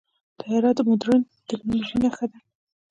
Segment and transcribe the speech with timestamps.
[0.39, 2.39] طیاره د مدرن ټیکنالوژۍ نښه ده.